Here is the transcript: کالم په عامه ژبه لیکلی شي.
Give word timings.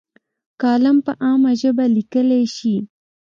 کالم 0.61 0.97
په 1.05 1.11
عامه 1.25 1.51
ژبه 1.61 1.85
لیکلی 1.97 2.43
شي. 2.55 2.75